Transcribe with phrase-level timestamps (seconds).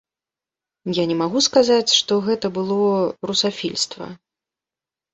[1.01, 2.91] Я не магу сказаць, што гэта было
[3.29, 4.13] русафільства.